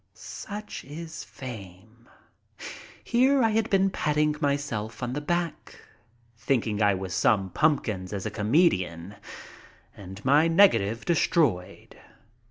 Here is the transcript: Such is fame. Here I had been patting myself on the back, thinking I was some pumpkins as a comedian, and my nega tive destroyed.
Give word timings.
Such 0.15 0.83
is 0.83 1.23
fame. 1.23 2.09
Here 3.03 3.43
I 3.43 3.51
had 3.51 3.69
been 3.69 3.91
patting 3.91 4.35
myself 4.41 5.03
on 5.03 5.13
the 5.13 5.21
back, 5.21 5.79
thinking 6.35 6.81
I 6.81 6.95
was 6.95 7.13
some 7.13 7.51
pumpkins 7.51 8.11
as 8.11 8.25
a 8.25 8.31
comedian, 8.31 9.17
and 9.95 10.25
my 10.25 10.49
nega 10.49 10.79
tive 10.79 11.05
destroyed. 11.05 11.99